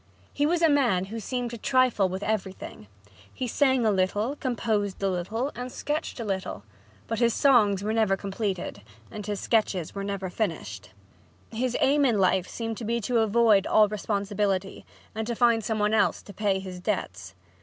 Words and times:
He 0.33 0.47
was 0.47 0.63
a 0.63 0.67
man 0.67 1.05
who 1.13 1.19
seemed 1.19 1.51
to 1.51 1.59
trifle 1.59 2.09
with 2.09 2.23
everything. 2.23 2.87
He 3.31 3.45
sang 3.47 3.85
a 3.85 3.91
little, 3.91 4.35
composed 4.35 5.03
a 5.03 5.07
little 5.11 5.51
and 5.53 5.71
sketched 5.71 6.19
a 6.19 6.25
little. 6.25 6.63
But 7.05 7.19
his 7.19 7.35
songs 7.35 7.83
were 7.83 7.93
never 7.93 8.17
completed 8.17 8.81
and 9.11 9.23
his 9.27 9.39
sketches 9.39 9.95
never 9.95 10.31
finished. 10.31 10.89
His 11.51 11.77
aim 11.79 12.03
in 12.03 12.17
life 12.17 12.47
seemed 12.49 12.77
to 12.77 12.83
be 12.83 12.99
to 13.01 13.19
avoid 13.19 13.67
all 13.67 13.87
responsibility, 13.87 14.87
and 15.13 15.27
to 15.27 15.35
find 15.35 15.63
some 15.63 15.77
one 15.77 15.93
else 15.93 16.23
to 16.23 16.33
pay 16.33 16.57
his 16.57 16.79
debts. 16.79 17.35